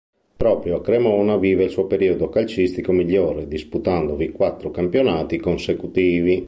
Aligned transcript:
Proprio 0.37 0.77
a 0.77 0.81
Cremona 0.81 1.37
vive 1.37 1.65
il 1.65 1.69
suo 1.69 1.85
periodo 1.85 2.27
calcistico 2.27 2.91
migliore, 2.91 3.47
disputandovi 3.47 4.31
quattro 4.31 4.71
campionati 4.71 5.37
consecutivi. 5.37 6.39